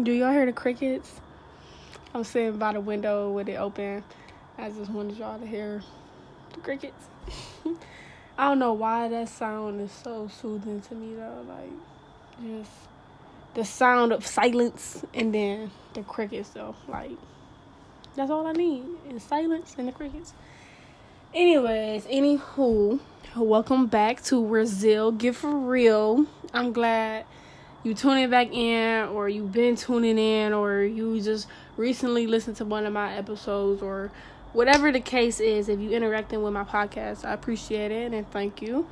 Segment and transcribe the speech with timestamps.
[0.00, 1.20] Do y'all hear the crickets?
[2.14, 4.02] I'm sitting by the window with it open.
[4.56, 5.82] I just wanted y'all to hear
[6.54, 7.08] the crickets.
[8.38, 11.44] I don't know why that sound is so soothing to me though.
[11.46, 11.70] Like
[12.42, 12.70] just
[13.52, 16.74] the sound of silence and then the crickets though.
[16.88, 17.18] Like
[18.16, 20.32] that's all I need is silence and the crickets.
[21.34, 22.98] Anyways, anywho,
[23.36, 25.12] welcome back to Brazil.
[25.12, 26.24] Get for real.
[26.54, 27.26] I'm glad
[27.84, 32.64] you tuning back in or you've been tuning in or you just recently listened to
[32.64, 34.10] one of my episodes or
[34.52, 38.60] whatever the case is if you're interacting with my podcast i appreciate it and thank
[38.62, 38.86] you.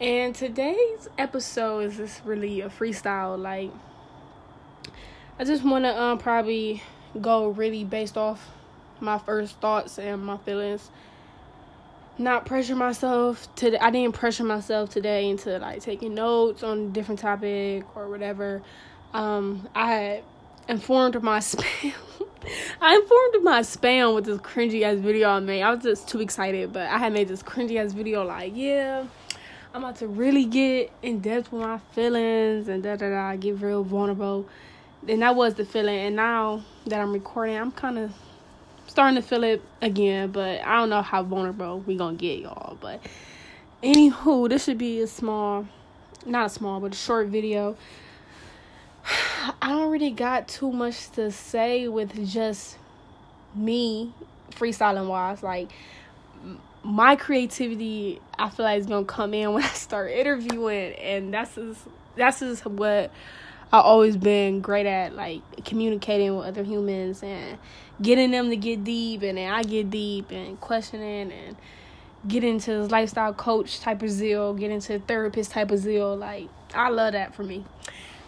[0.00, 3.70] And today's episode is just really a freestyle like
[5.38, 6.82] i just want to um probably
[7.20, 8.48] go really based off
[9.00, 10.90] my first thoughts and my feelings
[12.20, 16.88] not pressure myself to I didn't pressure myself today into like taking notes on a
[16.88, 18.62] different topic or whatever.
[19.12, 20.22] Um I
[20.68, 21.94] informed my spam
[22.80, 25.62] I informed my spam with this cringy ass video I made.
[25.62, 29.04] I was just too excited, but I had made this cringy ass video like, yeah,
[29.74, 33.36] I'm about to really get in depth with my feelings and da da da I
[33.36, 34.46] get real vulnerable.
[35.08, 38.10] And that was the feeling and now that I'm recording, I'm kinda
[38.90, 42.76] starting to feel it again, but I don't know how vulnerable we gonna get, y'all.
[42.80, 43.00] But
[43.84, 45.68] anywho, this should be a small,
[46.26, 47.76] not a small, but a short video.
[49.62, 52.78] I don't really got too much to say with just
[53.54, 54.12] me
[54.50, 55.40] freestyling wise.
[55.44, 55.70] Like
[56.82, 61.54] my creativity, I feel like is gonna come in when I start interviewing, and that's
[61.54, 61.82] just
[62.16, 63.12] that's just what
[63.72, 67.56] I've always been great at, like communicating with other humans and
[68.02, 71.56] getting them to get deep, and then I get deep and questioning and
[72.26, 76.16] get into lifestyle coach type of zeal, get into therapist type of zeal.
[76.16, 77.64] Like I love that for me,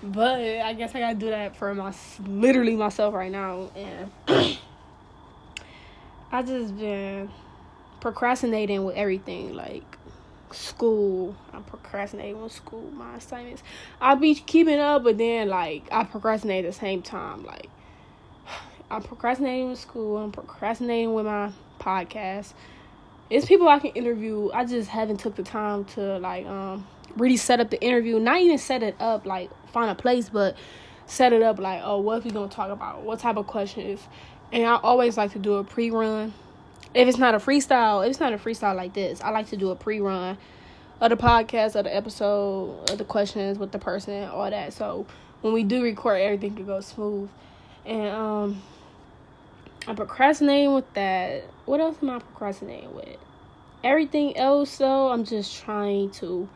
[0.03, 1.93] but I guess I gotta do that for my
[2.25, 4.11] literally myself right now, and
[6.31, 7.31] I just been
[8.01, 9.92] procrastinating with everything, like
[10.53, 11.37] school.
[11.53, 13.63] I'm procrastinating with school, my assignments.
[14.01, 17.45] I'll be keeping up, but then like I procrastinate at the same time.
[17.45, 17.69] Like
[18.91, 20.19] I'm procrastinating with school.
[20.19, 22.53] I'm procrastinating with my podcast.
[23.31, 24.51] It's people I can interview.
[24.53, 26.87] I just haven't took the time to like um
[27.17, 28.19] really set up the interview.
[28.19, 30.57] Not even set it up like find a place, but
[31.07, 33.03] set it up like oh what we gonna talk about?
[33.03, 34.01] What type of questions?
[34.53, 36.35] And I always like to do a pre run
[36.95, 39.57] if it's not a freestyle, if it's not a freestyle like this, I like to
[39.57, 40.37] do a pre run
[41.01, 44.73] of the podcast, of the episode, of the questions with the person, all that.
[44.73, 45.07] So
[45.41, 47.29] when we do record, everything can go smooth.
[47.85, 48.63] And um,
[49.87, 51.45] I'm procrastinating with that.
[51.65, 53.17] What else am I procrastinating with?
[53.83, 56.49] Everything else, though, I'm just trying to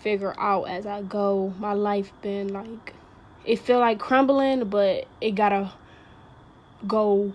[0.00, 1.54] figure out as I go.
[1.58, 2.92] My life been like,
[3.46, 5.72] it feel like crumbling, but it gotta
[6.86, 7.32] go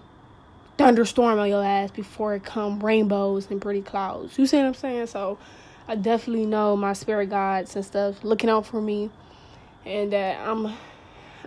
[0.77, 4.37] thunderstorm on your ass before it come rainbows and pretty clouds.
[4.37, 5.07] You see what I'm saying?
[5.07, 5.37] So
[5.87, 9.09] I definitely know my spirit guides and stuff looking out for me
[9.85, 10.73] and that I'm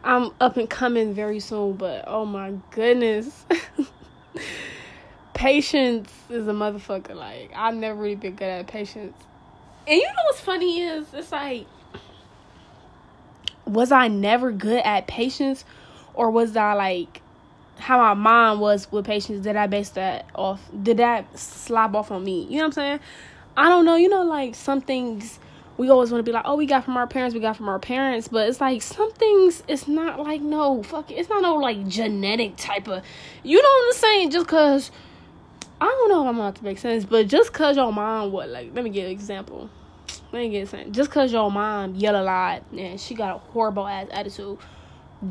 [0.04, 3.44] I'm up and coming very soon, but oh my goodness.
[5.34, 7.14] patience is a motherfucker.
[7.14, 9.16] Like I've never really been good at patience.
[9.86, 11.66] And you know what's funny is it's like
[13.64, 15.64] was I never good at patience
[16.14, 17.20] or was I like
[17.78, 22.10] how my mom was with patients did i base that off did that slap off
[22.10, 22.42] on me?
[22.44, 23.00] You know what i'm saying?
[23.56, 23.96] I don't know.
[23.96, 25.38] You know like some things
[25.76, 27.68] we always want to be like oh we got from our parents we got from
[27.68, 31.40] our parents but it's like some things it's not like no fuck it, it's not
[31.40, 33.02] no like genetic type of
[33.44, 34.30] you know what i'm saying?
[34.30, 34.90] Just because
[35.80, 38.48] i don't know if i'm about to make sense but just because your mom what
[38.48, 39.70] like let me give an example.
[40.32, 43.38] Let me get sense just because your mom yell a lot and she got a
[43.38, 44.58] horrible ass attitude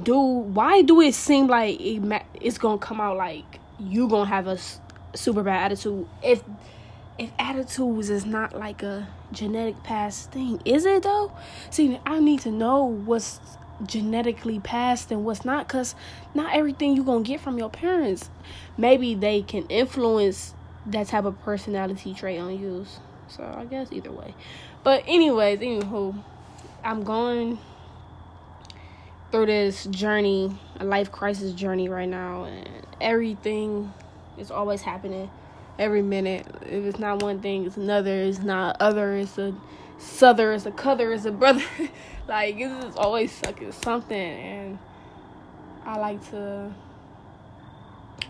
[0.03, 4.47] do why do it seem like it, it's gonna come out like you gonna have
[4.47, 4.57] a
[5.15, 6.07] super bad attitude?
[6.21, 6.43] If
[7.17, 11.31] if attitudes is not like a genetic past thing is it though?
[11.69, 13.39] See i need to know what's
[13.85, 15.95] genetically passed and what's not because
[16.33, 18.29] not everything you gonna get from your parents.
[18.77, 20.53] Maybe they can influence
[20.87, 22.85] that type of personality trait on you.
[23.29, 24.33] So i guess either way.
[24.83, 26.21] But anyways anywho
[26.83, 27.59] i'm going
[29.37, 32.67] through this journey, a life crisis journey right now, and
[32.99, 33.93] everything
[34.35, 35.29] is always happening
[35.77, 36.47] every minute.
[36.63, 38.23] If it's not one thing, it's another.
[38.23, 39.15] It's not other.
[39.15, 39.55] It's a
[39.99, 40.53] souther.
[40.53, 41.13] It's a cother.
[41.13, 41.63] It's a brother.
[42.27, 44.79] like it's always sucking something, and
[45.85, 46.73] I like to.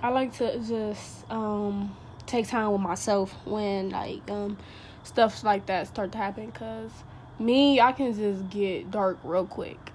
[0.04, 1.96] I like to just um
[2.26, 4.58] take time with myself when like um
[5.06, 6.92] stuff like that start to happen, cause
[7.40, 9.94] me I can just get dark real quick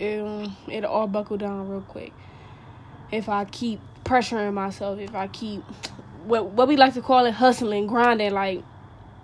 [0.00, 2.12] it it'll all buckle down real quick.
[3.10, 5.62] If I keep pressuring myself, if I keep
[6.24, 8.62] what what we like to call it hustling, grinding, like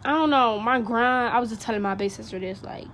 [0.05, 1.35] I don't know, my grind.
[1.35, 2.87] I was just telling my big sister this, like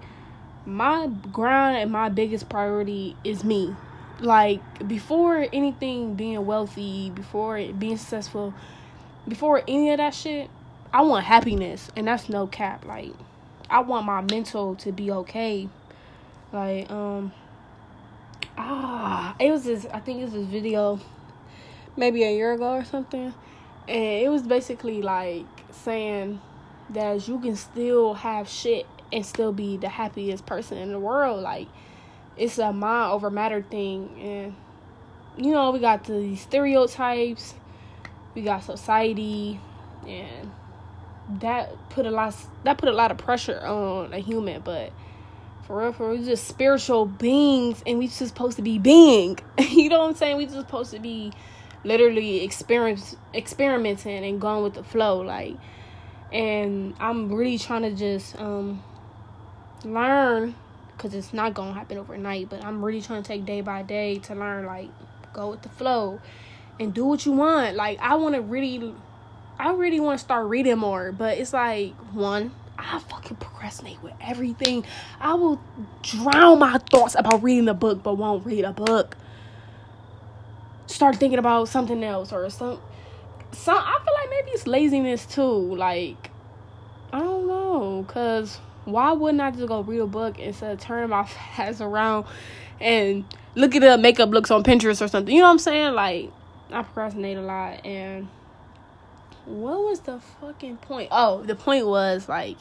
[0.66, 3.74] my grind and my biggest priority is me.
[4.20, 8.54] Like before anything being wealthy, before being successful,
[9.26, 10.50] before any of that shit,
[10.92, 12.84] I want happiness, and that's no cap.
[12.84, 13.12] Like
[13.68, 15.68] I want my mental to be okay.
[16.52, 17.32] Like um
[18.60, 19.86] ah, it was this.
[19.92, 21.00] I think it was this video,
[21.96, 23.32] maybe a year ago or something,
[23.88, 26.40] and it was basically like saying
[26.90, 31.42] that you can still have shit and still be the happiest person in the world.
[31.42, 31.68] Like
[32.36, 34.54] it's a mind over matter thing, and
[35.36, 37.54] you know we got the stereotypes,
[38.34, 39.60] we got society,
[40.06, 40.50] and
[41.40, 42.34] that put a lot
[42.64, 44.92] that put a lot of pressure on a human, but
[45.70, 49.38] for real, for real, we're just spiritual beings, and we just supposed to be being.
[49.70, 50.36] you know what I'm saying?
[50.36, 51.32] We just supposed to be
[51.84, 55.54] literally experience experimenting and going with the flow, like.
[56.32, 58.82] And I'm really trying to just um
[59.84, 60.56] learn,
[60.98, 62.50] cause it's not gonna happen overnight.
[62.50, 64.90] But I'm really trying to take day by day to learn, like,
[65.32, 66.20] go with the flow,
[66.80, 67.76] and do what you want.
[67.76, 68.92] Like, I want to really
[69.56, 74.14] I really want to start reading more, but it's like one, I fucking procrastinate with
[74.20, 74.84] everything.
[75.20, 75.60] I will
[76.02, 79.16] drown my thoughts about reading a book, but won't read a book.
[80.86, 82.80] Start thinking about something else or some.
[83.52, 85.42] Some I feel like maybe it's laziness too.
[85.42, 86.30] Like
[87.12, 91.10] I don't know, cause why wouldn't I just go read a book instead of turning
[91.10, 91.28] my
[91.58, 92.26] ass around
[92.80, 93.24] and
[93.54, 95.34] look at the makeup looks on Pinterest or something?
[95.34, 95.94] You know what I'm saying?
[95.94, 96.30] Like
[96.70, 98.28] I procrastinate a lot and
[99.46, 101.08] what was the fucking point?
[101.10, 102.56] Oh, the point was like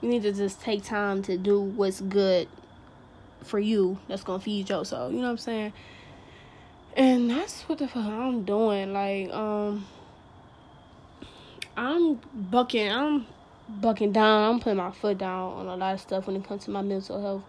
[0.00, 2.48] you need to just take time to do what's good
[3.44, 5.10] for you that's gonna feed your soul.
[5.10, 5.72] You know what I'm saying?
[6.96, 8.92] And that's what the fuck I'm doing.
[8.92, 9.86] Like, um
[11.76, 13.26] I'm bucking I'm
[13.68, 16.64] bucking down, I'm putting my foot down on a lot of stuff when it comes
[16.64, 17.42] to my mental health.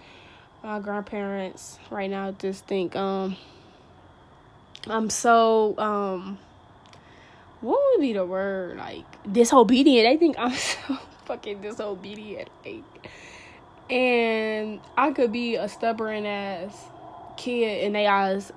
[0.63, 3.35] My grandparents right now just think um
[4.87, 6.37] I'm so um
[7.63, 8.77] what would be the word?
[8.77, 10.07] Like disobedient.
[10.07, 12.83] They think i'm so fucking disobedient like
[13.89, 16.85] and i could be a stubborn ass
[17.37, 18.51] kid in their eyes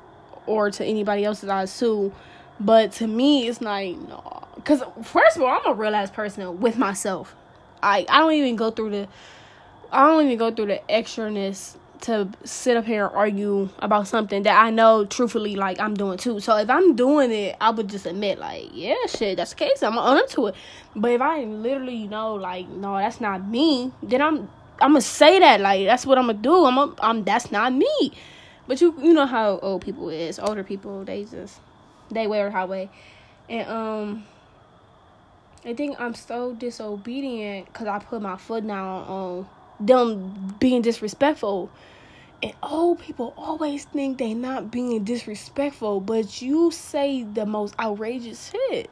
[0.46, 2.12] or to anybody else's eyes too
[2.58, 6.60] but to me it's like no because first of all i'm a real ass person
[6.60, 7.34] with myself.
[7.82, 9.08] I i don't even go through the
[9.92, 14.42] i don't even go through the extraness to sit up here and argue about something
[14.44, 16.40] that I know truthfully like I'm doing too.
[16.40, 19.82] So if I'm doing it, I would just admit like, yeah, shit, that's the case.
[19.82, 20.54] I'm gonna it.
[20.94, 24.48] But if I literally you know like, no, that's not me, then I'm
[24.80, 26.64] I'm gonna say that like that's what I'm gonna do.
[26.64, 28.12] I'm a, I'm that's not me.
[28.66, 30.38] But you you know how old people is.
[30.38, 31.60] Older people they just
[32.10, 32.90] they wear highway,
[33.48, 34.26] and um.
[35.64, 39.48] I think I'm so disobedient because I put my foot down on
[39.80, 41.70] them being disrespectful.
[42.42, 48.50] And old people always think they not being disrespectful, but you say the most outrageous
[48.50, 48.90] shit.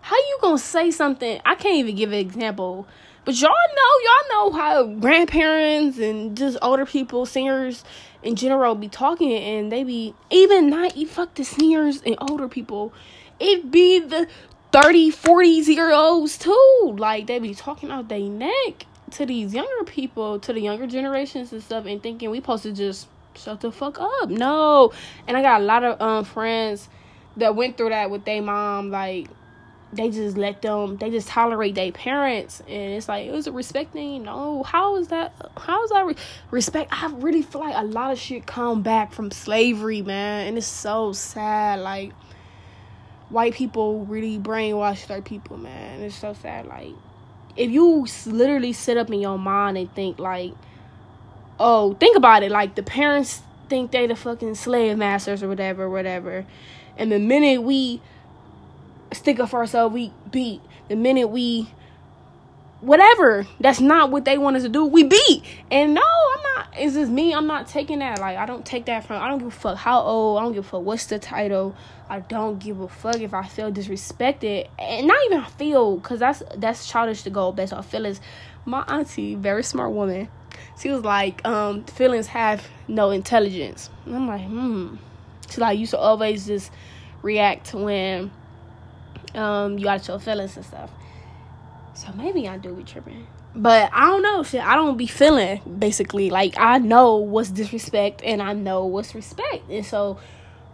[0.00, 1.40] How you gonna say something?
[1.44, 2.86] I can't even give an example.
[3.24, 7.84] But y'all know, y'all know how grandparents and just older people, seniors
[8.22, 12.48] in general, be talking, and they be even not even fuck the seniors and older
[12.48, 12.92] people.
[13.38, 14.26] It be the
[14.72, 16.94] 30, 40 year olds too.
[16.96, 21.52] Like they be talking out their neck to these younger people, to the younger generations
[21.52, 24.28] and stuff, and thinking we supposed to just shut the fuck up.
[24.28, 24.92] No,
[25.26, 26.88] and I got a lot of um friends
[27.36, 28.90] that went through that with their mom.
[28.90, 29.28] Like
[29.92, 33.52] they just let them, they just tolerate their parents, and it's like it was a
[33.52, 34.24] respect thing.
[34.24, 35.34] No, how is that?
[35.56, 36.16] How is that re-
[36.50, 36.90] respect?
[36.92, 40.66] I really feel like a lot of shit come back from slavery, man, and it's
[40.66, 41.80] so sad.
[41.80, 42.12] Like
[43.28, 46.00] white people really brainwash their people, man.
[46.00, 46.66] It's so sad.
[46.66, 46.94] Like
[47.56, 50.52] if you literally sit up in your mind and think like,
[51.58, 55.88] oh, think about it, like the parents think they the fucking slave masters or whatever,
[55.88, 56.44] whatever,
[56.96, 58.00] and the minute we
[59.12, 60.60] stick up for ourselves, we beat.
[60.88, 61.68] The minute we
[62.80, 63.46] whatever.
[63.60, 64.84] That's not what they want us to do.
[64.84, 65.42] We beat.
[65.70, 66.02] And no
[66.76, 69.38] it's just me i'm not taking that like i don't take that from i don't
[69.38, 71.74] give a fuck how old i don't give a fuck what's the title.
[72.08, 76.42] I don't give a fuck if i feel disrespected and not even feel because that's
[76.56, 78.20] that's childish to go based on feelings.
[78.66, 80.28] My auntie very smart woman
[80.78, 83.88] she was like um feelings have no intelligence.
[84.04, 84.96] And i'm like hmm.
[85.48, 86.70] She like used to always just
[87.22, 88.30] react when
[89.34, 90.90] um you got your feelings and stuff.
[91.94, 93.26] So maybe I do be tripping.
[93.54, 94.64] But I don't know shit.
[94.64, 99.70] I don't be feeling basically like I know what's disrespect and I know what's respect,
[99.70, 100.18] and so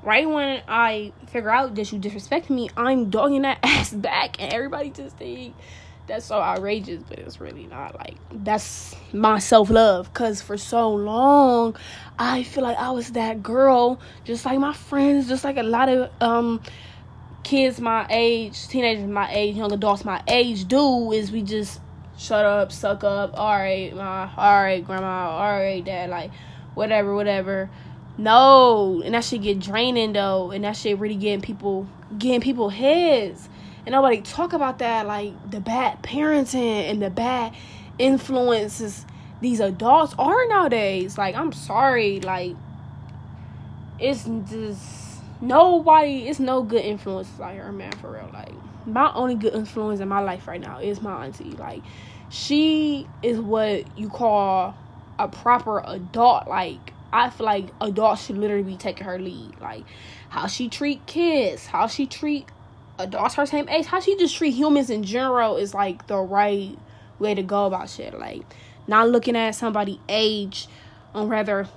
[0.03, 4.53] right when I figure out that you disrespect me, I'm dogging that ass back, and
[4.53, 5.55] everybody just think
[6.07, 7.95] that's so outrageous, but it's really not.
[7.95, 11.77] Like that's my self love, cause for so long,
[12.19, 15.89] I feel like I was that girl, just like my friends, just like a lot
[15.89, 16.63] of um
[17.45, 21.13] kids my age, teenagers my age, young adults my age do.
[21.13, 21.81] Is we just
[22.19, 26.31] shut up, suck up, all right, ma, all right, grandma, all right, dad, like
[26.75, 27.71] whatever, whatever
[28.19, 32.69] no, and that shit get draining though, and that shit really getting people getting people
[32.69, 33.49] heads.
[33.87, 37.55] And nobody talk about that, like the bad parenting and the bad
[37.99, 39.07] influences
[39.41, 41.17] these adults are nowadays.
[41.17, 42.57] Like, I'm sorry, like
[44.01, 46.29] it's just nobody.
[46.29, 47.93] It's no good influences out here, man.
[47.93, 48.53] For real, like
[48.89, 51.53] my only good influence in my life right now is my auntie.
[51.53, 51.83] Like,
[52.31, 54.75] she is what you call
[55.19, 56.49] a proper adult.
[56.49, 59.61] Like I feel like adults should literally be taking her lead.
[59.61, 59.85] Like
[60.29, 62.47] how she treat kids, how she treat
[62.99, 66.77] adults her same age, how she just treat humans in general is like the right
[67.19, 68.19] way to go about shit.
[68.19, 68.43] Like
[68.87, 70.69] not looking at somebody age
[71.15, 71.69] on rather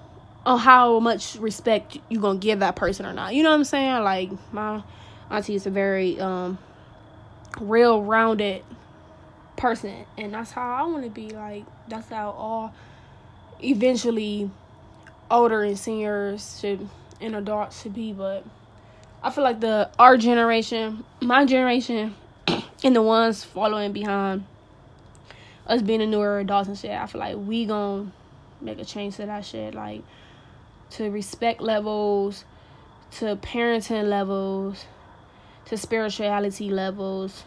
[0.45, 3.33] on how much respect you gonna give that person or not.
[3.33, 4.03] You know what I'm saying?
[4.03, 4.83] Like my
[5.29, 6.57] auntie is a very um
[7.59, 8.63] real rounded
[9.57, 11.29] person and that's how I wanna be.
[11.29, 12.73] Like that's how all
[13.63, 14.49] eventually
[15.29, 16.87] older and seniors should
[17.19, 18.43] and adults should be, but
[19.23, 22.15] I feel like the our generation, my generation,
[22.83, 24.45] and the ones following behind
[25.67, 28.11] us being the newer adults and shit, I feel like we gonna
[28.59, 30.01] make a change to that shit, like
[30.91, 32.43] to respect levels,
[33.11, 34.85] to parenting levels,
[35.71, 37.45] to spirituality levels,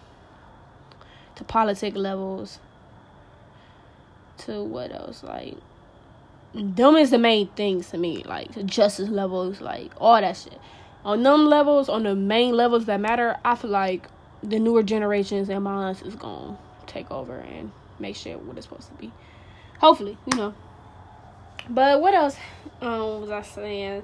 [1.35, 2.59] to politic levels,
[4.39, 5.59] to what else, like
[6.55, 10.59] them is the main things to me, like justice levels, like all that shit.
[11.05, 14.09] On them levels, on the main levels that matter, I feel like
[14.43, 18.89] the newer generations and minds is gonna take over and make sure what it's supposed
[18.89, 19.13] to be.
[19.81, 20.55] Hopefully, you know.
[21.69, 22.39] But what else
[22.81, 24.03] um, was I saying?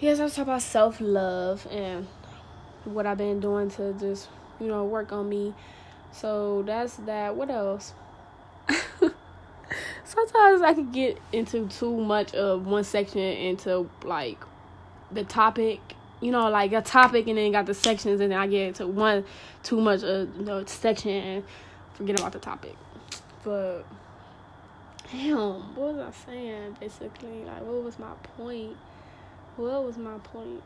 [0.00, 2.06] Yes, I was talking about self love and
[2.86, 4.28] what I've been doing to just,
[4.60, 5.54] you know, work on me.
[6.12, 7.36] So that's that.
[7.36, 7.92] What else?
[10.04, 14.38] sometimes I could get into too much of one section into like
[15.10, 15.80] the topic,
[16.20, 18.86] you know, like a topic and then got the sections and then I get into
[18.86, 19.24] one
[19.62, 21.44] too much of the section and
[21.94, 22.76] forget about the topic.
[23.44, 23.82] But
[25.10, 27.44] damn, what was I saying basically?
[27.44, 28.76] Like what was my point?
[29.56, 30.62] What was my point?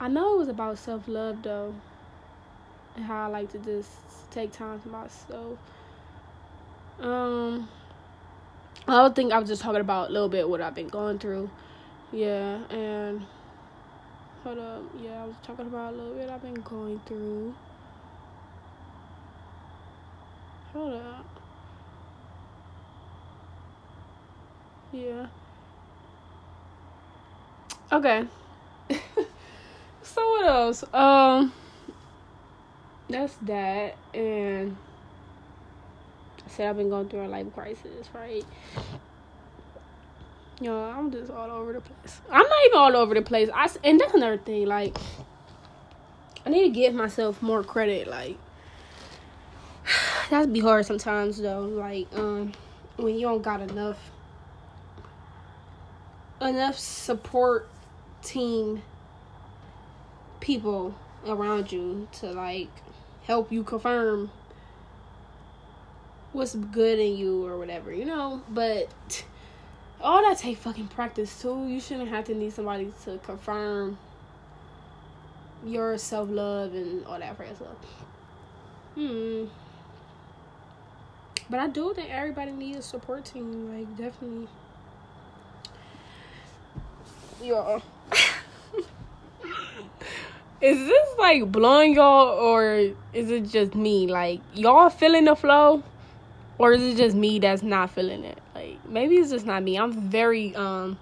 [0.00, 1.82] I know it was about self love though.
[2.96, 5.60] And how I like to just take time for myself
[6.98, 7.68] um,
[8.88, 11.18] I don't think I was just talking about a little bit what I've been going
[11.18, 11.52] through.
[12.10, 13.26] Yeah, and
[14.42, 14.84] hold up.
[14.94, 17.56] Yeah, I was talking about a little bit I've been going through.
[20.72, 21.40] Hold up.
[24.90, 25.28] Yeah.
[27.92, 28.24] Okay.
[30.16, 30.84] So what else?
[30.94, 31.52] Um
[33.08, 34.76] that's that and
[36.44, 38.44] I said I've been going through a life crisis, right?
[40.60, 42.20] Yo, I'm just all over the place.
[42.30, 43.50] I'm not even all over the place.
[43.54, 44.66] I and that's another thing.
[44.66, 44.96] Like,
[46.46, 48.08] I need to give myself more credit.
[48.08, 48.38] Like,
[50.30, 51.60] that's be hard sometimes though.
[51.60, 52.52] Like, um,
[52.96, 53.98] when you don't got enough
[56.40, 57.68] enough support
[58.22, 58.82] team
[60.40, 60.94] people
[61.26, 62.70] around you to like
[63.24, 64.30] help you confirm
[66.32, 68.42] what's good in you or whatever, you know.
[68.48, 69.24] But
[70.00, 71.66] all that take fucking practice too.
[71.66, 73.98] You shouldn't have to need somebody to confirm
[75.64, 77.76] your self love and all that for stuff.
[78.94, 79.46] Hmm.
[81.48, 83.72] But I do think everybody needs a support team.
[83.72, 84.48] Like definitely.
[87.42, 87.80] Yeah.
[90.60, 94.06] Is this like blowing y'all or is it just me?
[94.06, 95.82] Like y'all feeling the flow?
[96.58, 99.78] or is it just me that's not feeling it like maybe it's just not me
[99.78, 100.98] i'm very um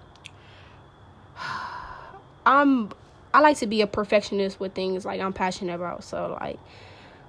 [2.45, 2.91] i'm
[3.33, 6.59] i like to be a perfectionist with things like i'm passionate about so like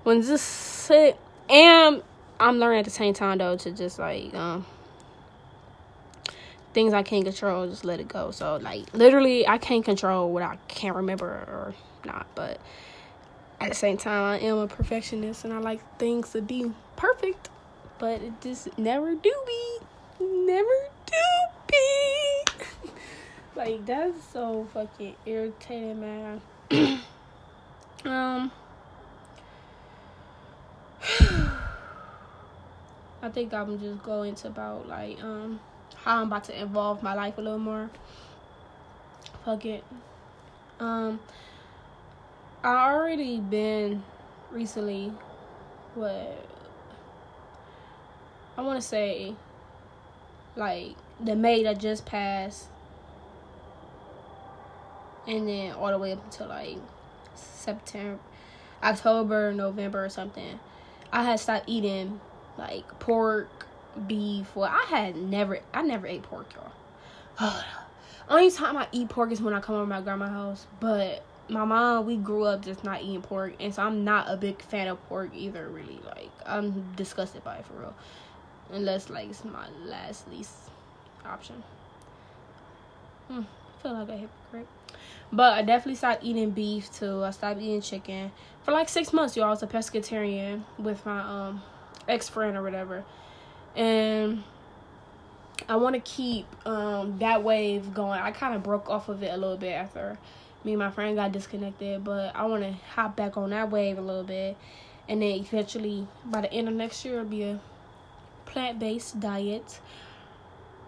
[0.02, 1.18] when just sit
[1.48, 2.02] and
[2.40, 4.64] i'm learning at the same time though to just like um
[6.74, 10.42] things i can't control just let it go so like literally i can't control what
[10.42, 11.74] i can't remember or
[12.06, 12.60] not but
[13.60, 17.48] at the same time, I am a perfectionist and I like things to be perfect,
[17.98, 19.78] but it just never do be.
[20.20, 21.14] Never do
[21.66, 22.44] be.
[23.56, 26.40] like, that's so fucking irritating, man.
[28.04, 28.52] um,
[33.22, 35.60] I think I'm just going to about like um
[35.96, 37.90] how I'm about to involve my life a little more.
[39.44, 39.84] Fuck it.
[40.78, 41.20] Um,
[42.66, 44.02] I already been
[44.50, 45.12] recently
[45.94, 46.44] what
[48.58, 49.36] I want to say
[50.56, 52.66] like the May that just passed
[55.28, 56.78] and then all the way up until like
[57.36, 58.18] September,
[58.82, 60.58] October, November or something.
[61.12, 62.20] I had stopped eating
[62.58, 63.68] like pork,
[64.08, 64.56] beef.
[64.56, 66.48] Well, I had never, I never ate pork,
[67.38, 67.62] y'all.
[68.28, 70.66] Only time I eat pork is when I come over my grandma's house.
[70.80, 74.36] But my mom, we grew up just not eating pork, and so I'm not a
[74.36, 75.68] big fan of pork either.
[75.68, 77.94] Really, like I'm disgusted by it for real,
[78.72, 80.54] unless like it's my last least
[81.24, 81.62] option.
[83.28, 84.66] Hmm, I feel like a hypocrite.
[85.32, 87.24] But I definitely stopped eating beef too.
[87.24, 89.36] I stopped eating chicken for like six months.
[89.36, 91.62] Y'all, I was a pescatarian with my um
[92.08, 93.04] ex friend or whatever,
[93.76, 94.42] and
[95.68, 98.20] I want to keep um that wave going.
[98.20, 100.18] I kind of broke off of it a little bit after
[100.66, 103.98] me and my friend got disconnected, but I want to hop back on that wave
[103.98, 104.56] a little bit,
[105.08, 107.60] and then eventually by the end of next year, it'll be a
[108.44, 109.80] plant based diet.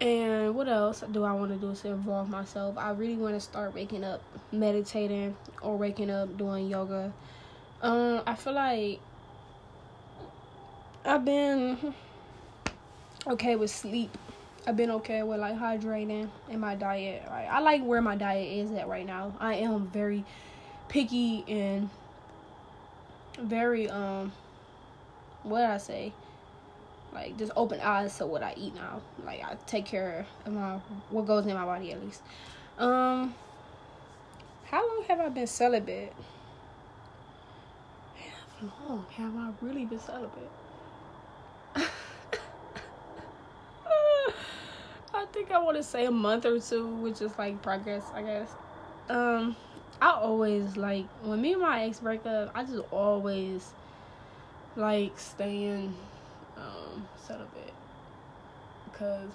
[0.01, 2.77] And what else do I want to do to involve myself?
[2.77, 4.21] I really want to start waking up
[4.51, 7.11] meditating or waking up doing yoga.
[7.81, 8.99] Um, I feel like
[11.05, 11.93] I've been
[13.27, 14.17] okay with sleep.
[14.69, 17.23] I've been okay with like hydrating in my diet.
[17.27, 19.33] I like where my diet is at right now.
[19.39, 20.23] I am very
[20.87, 21.89] picky and
[23.39, 24.31] very um
[25.41, 26.13] what I say
[27.11, 29.01] like just open eyes to what I eat now.
[29.25, 30.75] Like I take care of my
[31.09, 32.21] what goes in my body at least.
[32.77, 33.33] Um
[34.65, 36.13] how long have I been celibate?
[38.61, 40.51] How long have I really been celibate?
[45.31, 48.49] Think I want to say a month or two, which is like progress, I guess.
[49.09, 49.55] Um,
[50.01, 52.51] I always like when me and my ex break up.
[52.55, 53.71] I just always
[54.75, 55.95] like staying
[56.57, 57.73] um celibate
[58.85, 59.29] because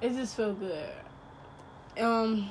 [0.00, 0.90] it just feel good.
[1.98, 2.50] Um,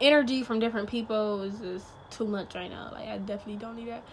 [0.00, 2.90] energy from different people is just too much right now.
[2.92, 4.04] Like I definitely don't need that.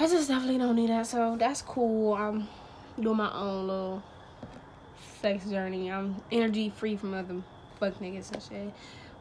[0.00, 1.06] I just definitely don't need that.
[1.06, 2.14] So that's cool.
[2.14, 2.48] I'm
[3.00, 4.02] doing my own little
[5.20, 5.90] sex journey.
[5.90, 7.42] I'm energy free from other
[7.78, 8.74] fuck niggas and shit.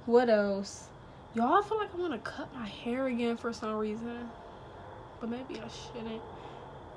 [0.05, 0.87] What else?
[1.35, 4.29] Y'all feel like I want to cut my hair again for some reason.
[5.19, 6.21] But maybe I shouldn't.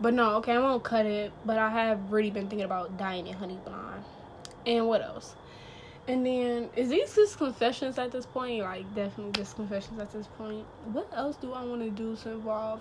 [0.00, 1.32] But no, okay, I won't cut it.
[1.44, 4.04] But I have really been thinking about dyeing it honey blonde.
[4.66, 5.34] And what else?
[6.08, 8.62] And then, is these just confessions at this point?
[8.62, 10.64] Like, definitely just confessions at this point.
[10.92, 12.80] What else do I want to do to involve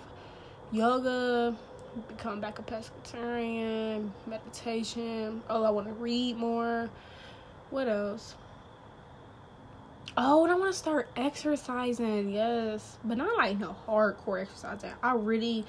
[0.72, 1.56] yoga,
[2.08, 5.42] become back a pescatarian, meditation.
[5.48, 6.90] Oh, I want to read more.
[7.70, 8.34] What else?
[10.16, 12.30] Oh, and I want to start exercising.
[12.30, 14.90] Yes, but not like no hardcore exercising.
[15.02, 15.64] I really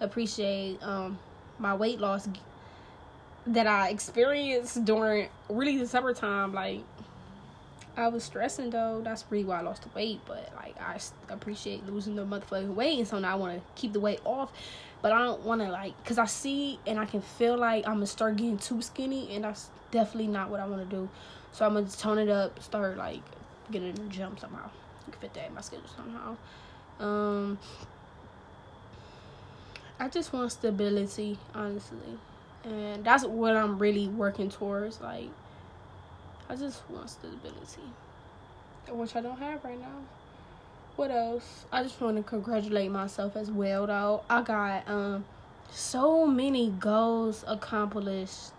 [0.00, 1.18] appreciate um
[1.58, 2.28] my weight loss
[3.46, 6.54] that I experienced during really the summertime.
[6.54, 6.80] Like
[7.96, 9.00] I was stressing though.
[9.04, 10.20] That's really why I lost the weight.
[10.26, 10.98] But like I
[11.28, 14.50] appreciate losing the motherfucking weight, and so now I want to keep the weight off.
[15.04, 17.96] But I don't want to like, cause I see and I can feel like I'm
[17.96, 21.10] gonna start getting too skinny, and that's definitely not what I want to do.
[21.52, 23.20] So I'm gonna tone it up, start like
[23.70, 24.70] getting in the gym somehow.
[25.20, 26.36] Fit that in my schedule somehow.
[27.00, 27.58] Um,
[30.00, 32.18] I just want stability, honestly,
[32.64, 35.02] and that's what I'm really working towards.
[35.02, 35.28] Like
[36.48, 37.82] I just want stability,
[38.88, 40.23] which I don't have right now.
[40.96, 41.64] What else?
[41.72, 44.22] I just want to congratulate myself as well, though.
[44.30, 45.24] I got um
[45.70, 48.52] so many goals accomplished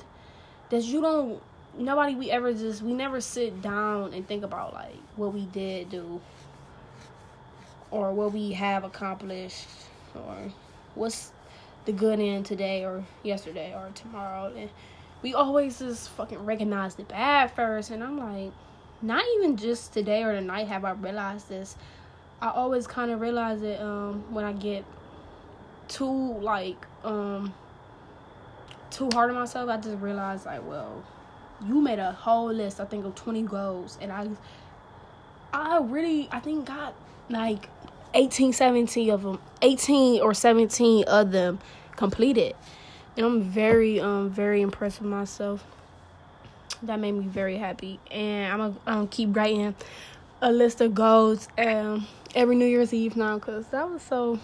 [0.70, 1.42] that you don't.
[1.78, 5.90] Nobody we ever just we never sit down and think about like what we did
[5.90, 6.22] do
[7.92, 9.68] or what we have accomplished
[10.14, 10.52] or
[10.96, 11.32] what's
[11.86, 14.70] the good end today or yesterday or tomorrow and
[15.26, 17.90] we always just fucking recognize the bad first.
[17.90, 18.52] And I'm like,
[19.02, 21.76] not even just today or tonight have I realized this.
[22.46, 24.86] I always kind of realize it um, when I get
[25.88, 27.54] too like um
[28.92, 29.68] too hard on myself.
[29.68, 31.04] I just realize like, well,
[31.66, 32.80] you made a whole list.
[32.80, 34.28] I think of twenty goals, and I
[35.56, 36.94] I really, I think got
[37.30, 37.68] like
[38.14, 41.60] 18, 17 of them, 18 or 17 of them
[41.96, 42.56] completed.
[43.18, 45.66] And I'm very, um, very impressed with myself.
[46.84, 48.00] That made me very happy.
[48.12, 49.74] And I'm gonna keep writing
[50.42, 52.06] a list of goals um,
[52.36, 54.40] every New Year's Eve now because that was so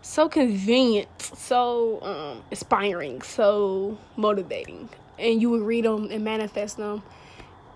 [0.00, 4.88] so convenient, so um, inspiring, so motivating.
[5.18, 7.02] And you would read them and manifest them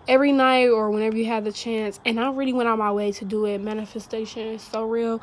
[0.08, 2.00] every night or whenever you had the chance.
[2.04, 3.58] And I really went out my way to do it.
[3.58, 5.22] Manifestation is so real.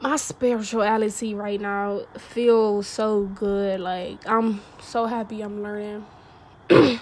[0.00, 3.80] My spirituality right now feels so good.
[3.80, 6.06] Like I'm so happy I'm learning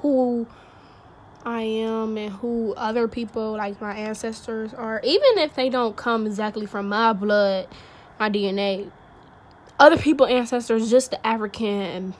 [0.00, 0.46] who
[1.44, 5.00] I am and who other people like my ancestors are.
[5.04, 7.68] Even if they don't come exactly from my blood
[8.18, 8.90] my DNA.
[9.78, 12.14] Other people ancestors, just the African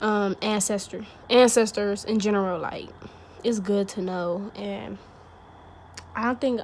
[0.00, 2.88] um ancestor ancestors in general, like
[3.44, 4.98] it's good to know and
[6.14, 6.60] I don't think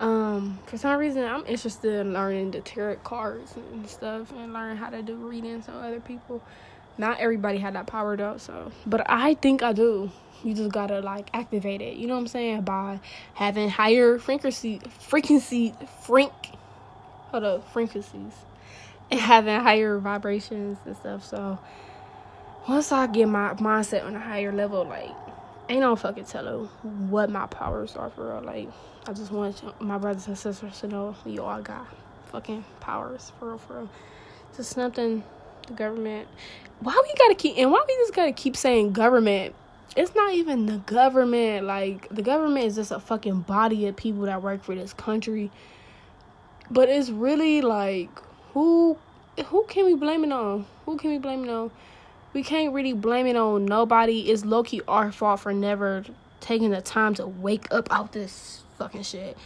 [0.00, 4.76] um for some reason I'm interested in learning the tarot cards and stuff and learn
[4.76, 6.42] how to do readings on other people.
[7.00, 10.10] Not everybody had that power though, so but I think I do.
[10.44, 11.96] You just gotta like activate it.
[11.96, 12.60] You know what I'm saying?
[12.60, 13.00] By
[13.32, 16.30] having higher frequency frequency frank
[17.28, 18.34] hold up frequencies
[19.10, 21.24] and having higher vibrations and stuff.
[21.24, 21.58] So
[22.68, 25.08] once I get my mindset on a higher level, like
[25.70, 26.66] ain't no fucking telling
[27.08, 28.42] what my powers are for real.
[28.42, 28.68] Like
[29.06, 31.86] I just want my brothers and sisters to know you all got
[32.26, 33.90] fucking powers for real, for real.
[34.54, 35.22] Just nothing
[35.70, 36.28] the government.
[36.80, 39.54] Why we gotta keep and why we just gotta keep saying government?
[39.96, 41.66] It's not even the government.
[41.66, 45.50] Like the government is just a fucking body of people that work for this country
[46.70, 48.10] but it's really like
[48.52, 48.96] who
[49.46, 50.66] who can we blame it on?
[50.86, 51.70] Who can we blame it on?
[52.32, 54.30] We can't really blame it on nobody.
[54.30, 56.04] It's low key our fault for never
[56.40, 59.36] taking the time to wake up out this fucking shit.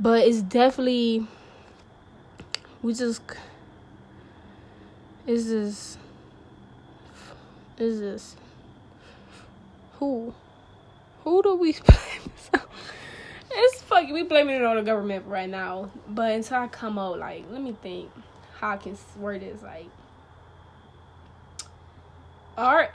[0.00, 1.26] But it's definitely
[2.82, 3.22] we just
[5.26, 5.98] is this
[7.78, 8.36] is this
[9.94, 10.34] who
[11.22, 12.62] who do we blame?
[13.50, 15.90] it's fucking we blaming it on the government right now.
[16.08, 18.10] But until I come out, like, let me think
[18.58, 19.88] how I can word this like
[22.56, 22.90] our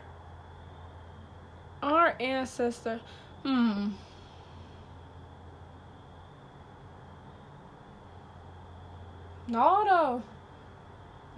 [1.84, 3.00] our ancestor
[3.44, 3.90] hmm
[9.48, 10.24] no though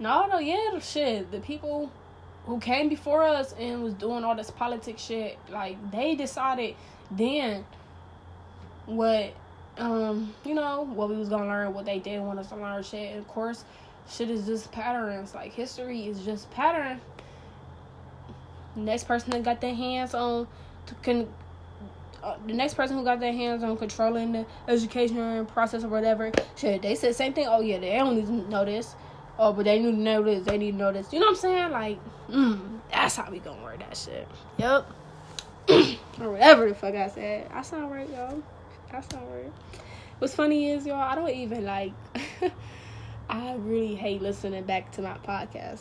[0.02, 1.90] no no yeah shit the people
[2.46, 6.74] who came before us and was doing all this politics shit like they decided
[7.10, 7.64] then
[8.86, 9.32] what
[9.78, 12.82] um you know what we was gonna learn what they didn't want us to learn
[12.82, 13.10] shit.
[13.10, 13.64] And of course
[14.10, 15.34] shit is just patterns.
[15.34, 17.00] Like history is just pattern.
[18.74, 20.46] Next person that got their hands on
[21.02, 21.28] can
[22.22, 26.30] uh, the next person who got their hands on controlling the education process or whatever
[26.56, 27.46] shit they said same thing.
[27.48, 28.94] Oh yeah they don't to know this
[29.38, 31.32] oh but they need to know this they need to know this you know what
[31.32, 34.86] i'm saying like mm, that's how we gonna word that shit yep
[36.20, 38.42] or whatever the fuck i said i sound right y'all
[38.92, 39.50] that's not right.
[40.18, 41.92] What's funny is, y'all, I don't even like.
[43.30, 45.80] I really hate listening back to my podcast.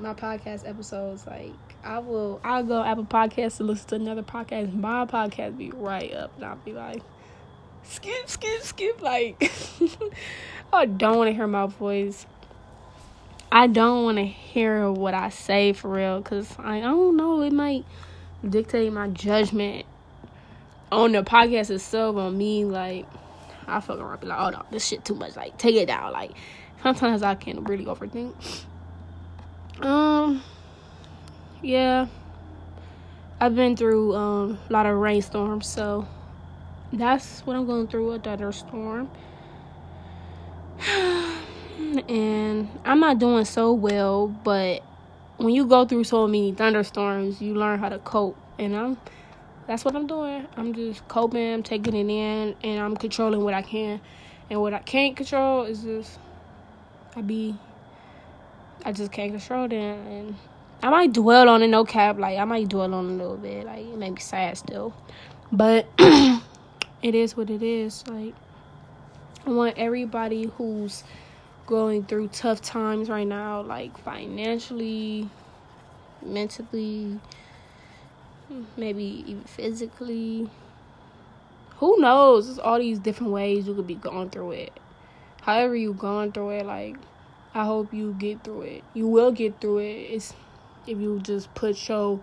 [0.00, 4.72] My podcast episodes, like I will, I'll go Apple Podcasts to listen to another podcast.
[4.72, 7.02] My podcast be right up, and I'll be like,
[7.82, 9.02] skip, skip, skip.
[9.02, 9.50] Like,
[10.72, 12.24] I don't want to hear my voice.
[13.50, 17.40] I don't want to hear what I say for real, cause I, I don't know.
[17.40, 17.86] It might
[18.46, 19.86] dictate my judgment
[20.92, 23.06] on the podcast itself on me, like
[23.66, 25.34] I fucking around be like, oh no, this shit too much.
[25.36, 26.12] Like take it down.
[26.12, 26.32] Like
[26.82, 28.34] sometimes I can really overthink.
[29.80, 30.42] Um,
[31.62, 32.06] yeah,
[33.40, 36.06] I've been through um a lot of rainstorms, so
[36.92, 39.10] that's what I'm going through a thunderstorm.
[41.78, 44.82] Mm, and I'm not doing so well, but
[45.36, 48.98] when you go through so many thunderstorms, you learn how to cope, and I'm
[49.68, 50.48] that's what I'm doing.
[50.56, 54.00] I'm just coping, I'm taking it in, and I'm controlling what I can.
[54.50, 56.18] And what I can't control is just,
[57.14, 57.54] I be,
[58.82, 59.74] I just can't control it.
[59.74, 60.36] And
[60.82, 62.18] I might dwell on it, no cap.
[62.18, 63.66] Like, I might dwell on it a little bit.
[63.66, 64.94] Like, it may be sad still.
[65.52, 68.06] But it is what it is.
[68.08, 68.34] Like,
[69.46, 71.04] I want everybody who's
[71.68, 75.28] going through tough times right now, like financially,
[76.24, 77.20] mentally,
[78.76, 80.48] maybe even physically.
[81.76, 82.46] Who knows?
[82.46, 84.72] There's all these different ways you could be going through it.
[85.42, 86.96] However you've gone through it, like
[87.54, 88.84] I hope you get through it.
[88.94, 90.10] You will get through it.
[90.10, 90.34] It's
[90.86, 92.18] if you just put your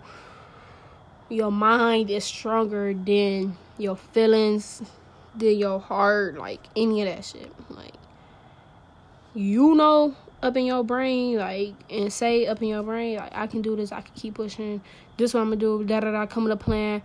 [1.28, 4.82] your mind is stronger than your feelings,
[5.38, 7.52] to your heart, like any of that shit.
[7.70, 7.95] Like
[9.36, 13.46] you know up in your brain, like and say up in your brain, like I
[13.46, 14.80] can do this, I can keep pushing,
[15.16, 17.02] this what I'm gonna do, da da da come with a plan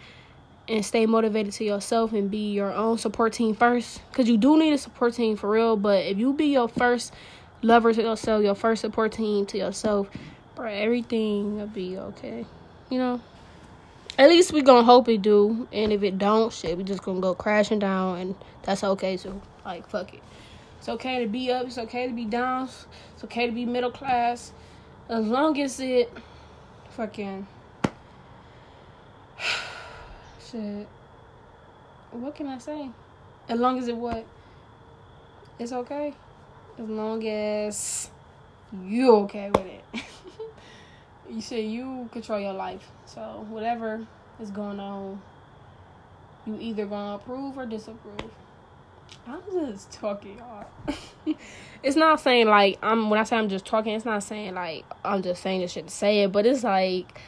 [0.68, 4.02] and stay motivated to yourself and be your own support team first.
[4.14, 7.14] Cause you do need a support team for real, but if you be your first
[7.62, 10.10] lover to yourself, your first support team to yourself,
[10.56, 12.46] bro, everything will be okay.
[12.90, 13.22] You know?
[14.18, 15.68] At least we gonna hope it do.
[15.74, 19.42] And if it don't, shit, we just gonna go crashing down and that's okay too.
[19.66, 20.22] Like fuck it.
[20.82, 22.68] It's okay to be up, it's okay to be down,
[23.14, 24.52] it's okay to be middle class.
[25.10, 26.12] As long as it
[26.90, 27.46] fucking
[30.52, 30.88] shit.
[32.10, 32.90] What can I say?
[33.48, 34.26] As long as it what?
[35.60, 36.16] It's okay.
[36.80, 38.10] As long as
[38.84, 39.84] you okay with it.
[41.30, 42.90] you say you control your life.
[43.06, 44.08] So whatever
[44.42, 45.22] is going on,
[46.48, 48.32] you either gonna approve or disapprove.
[49.28, 50.66] I'm just talking, y'all.
[51.84, 54.86] it's not saying like I'm when I say I'm just talking, it's not saying like
[55.06, 57.20] I'm just saying this shit to say it, but it's like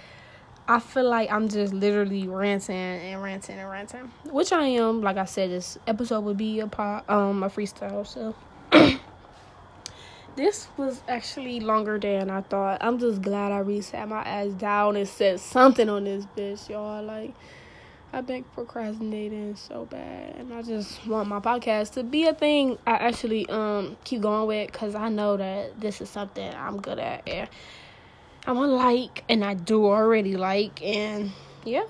[0.67, 5.02] I feel like I'm just literally ranting and ranting and ranting, which I am.
[5.02, 8.08] Like I said, this episode would be a pot, um a freestyle.
[8.08, 8.36] So
[10.36, 12.78] this was actually longer than I thought.
[12.82, 17.04] I'm just glad I reset my ass down and said something on this bitch, y'all.
[17.04, 17.34] Like
[18.15, 22.78] I've been procrastinating so bad, and I just want my podcast to be a thing
[22.86, 26.99] I actually um keep going with because I know that this is something I'm good
[26.99, 27.28] at.
[27.28, 27.49] And
[28.45, 31.32] I'm a like, and I do already like, and
[31.65, 31.86] yeah.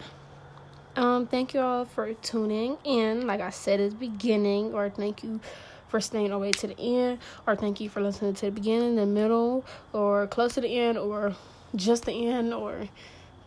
[0.95, 3.27] Um, thank you all for tuning in.
[3.27, 5.41] Like I said at the beginning, or thank you
[5.89, 8.51] for staying all the way to the end, or thank you for listening to the
[8.51, 11.35] beginning, the middle, or close to the end, or
[11.75, 12.87] just the end, or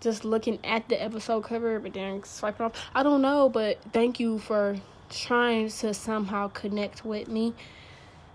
[0.07, 2.73] just looking at the episode cover but then swiping off.
[2.95, 4.77] I don't know, but thank you for
[5.11, 7.55] trying to somehow connect with me.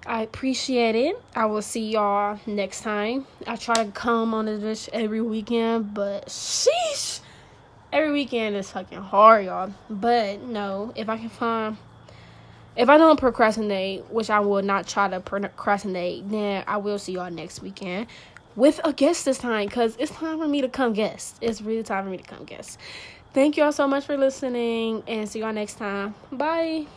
[0.05, 1.15] I appreciate it.
[1.33, 3.25] I will see y'all next time.
[3.47, 7.21] I try to come on this every weekend, but sheesh.
[7.93, 9.73] Every weekend is fucking hard, y'all.
[9.89, 11.77] But no, if I can find
[12.75, 17.13] if I don't procrastinate, which I will not try to procrastinate, then I will see
[17.13, 18.07] y'all next weekend
[18.55, 21.37] with a guest this time because it's time for me to come guest.
[21.41, 22.77] It's really time for me to come guest.
[23.33, 26.15] Thank y'all so much for listening and see y'all next time.
[26.31, 26.87] Bye.